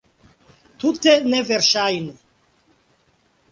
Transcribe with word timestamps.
Tute 0.83 1.13
neverŝajne! 1.35 2.17